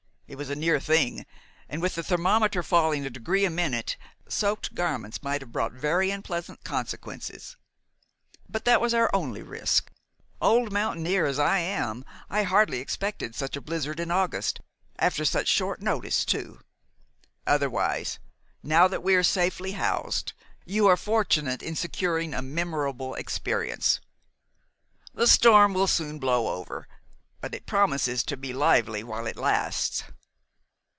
It 0.27 0.37
was 0.37 0.49
a 0.49 0.55
near 0.55 0.79
thing, 0.79 1.25
and 1.67 1.81
with 1.81 1.95
the 1.95 2.03
thermometer 2.03 2.63
falling 2.63 3.05
a 3.05 3.09
degree 3.09 3.43
a 3.43 3.49
minute 3.49 3.97
soaked 4.29 4.73
garments 4.73 5.21
might 5.21 5.41
have 5.41 5.51
brought 5.51 5.73
very 5.73 6.09
unpleasant 6.09 6.63
consequences. 6.63 7.57
But 8.47 8.63
that 8.63 8.79
was 8.79 8.93
our 8.93 9.13
only 9.13 9.41
risk. 9.41 9.91
Old 10.39 10.71
mountaineer 10.71 11.25
as 11.25 11.37
I 11.37 11.59
am, 11.59 12.05
I 12.29 12.43
hardly 12.43 12.79
expected 12.79 13.35
such 13.35 13.57
a 13.57 13.61
blizzard 13.61 13.99
in 13.99 14.09
August, 14.09 14.61
after 14.97 15.25
such 15.25 15.49
short 15.49 15.81
notice 15.81 16.23
too. 16.23 16.61
Otherwise, 17.45 18.17
now 18.63 18.87
that 18.87 19.03
we 19.03 19.15
are 19.15 19.23
safely 19.23 19.73
housed, 19.73 20.31
you 20.63 20.87
are 20.87 20.95
fortunate 20.95 21.61
in 21.61 21.75
securing 21.75 22.33
a 22.33 22.41
memorable 22.41 23.15
experience. 23.15 23.99
The 25.13 25.27
storm 25.27 25.73
will 25.73 25.87
soon 25.87 26.19
blow 26.19 26.55
over; 26.55 26.87
but 27.41 27.53
it 27.53 27.65
promises 27.65 28.23
to 28.23 28.37
be 28.37 28.53
lively 28.53 29.03
while 29.03 29.27
it 29.27 29.35
lasts." 29.35 30.05